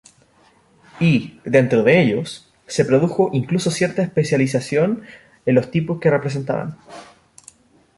Y, 0.99 1.39
dentro 1.45 1.83
de 1.83 2.01
ellos, 2.01 2.49
se 2.65 2.85
produjo 2.85 3.29
incluso 3.33 3.69
cierta 3.69 4.01
especialización 4.01 5.03
en 5.45 5.53
los 5.53 5.69
tipos 5.69 5.99
que 5.99 6.09
representaban. 6.09 6.79